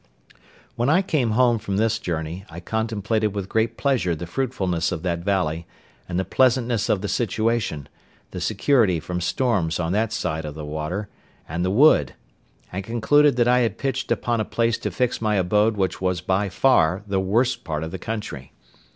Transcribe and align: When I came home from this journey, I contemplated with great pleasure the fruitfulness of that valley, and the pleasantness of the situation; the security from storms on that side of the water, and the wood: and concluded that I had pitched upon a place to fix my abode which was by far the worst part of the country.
When 0.75 0.89
I 0.89 1.03
came 1.03 1.33
home 1.37 1.59
from 1.59 1.77
this 1.77 1.99
journey, 1.99 2.43
I 2.49 2.59
contemplated 2.59 3.35
with 3.35 3.47
great 3.47 3.77
pleasure 3.77 4.15
the 4.15 4.25
fruitfulness 4.25 4.91
of 4.91 5.03
that 5.03 5.19
valley, 5.19 5.67
and 6.09 6.17
the 6.17 6.25
pleasantness 6.25 6.89
of 6.89 7.01
the 7.01 7.07
situation; 7.07 7.87
the 8.31 8.41
security 8.41 8.99
from 8.99 9.21
storms 9.21 9.79
on 9.79 9.91
that 9.91 10.11
side 10.11 10.43
of 10.43 10.55
the 10.55 10.65
water, 10.65 11.07
and 11.47 11.63
the 11.63 11.69
wood: 11.69 12.15
and 12.71 12.83
concluded 12.83 13.35
that 13.35 13.47
I 13.47 13.59
had 13.59 13.77
pitched 13.77 14.11
upon 14.11 14.41
a 14.41 14.43
place 14.43 14.79
to 14.79 14.89
fix 14.89 15.21
my 15.21 15.35
abode 15.35 15.77
which 15.77 16.01
was 16.01 16.19
by 16.19 16.49
far 16.49 17.03
the 17.05 17.19
worst 17.19 17.63
part 17.63 17.83
of 17.83 17.91
the 17.91 17.99
country. 17.99 18.53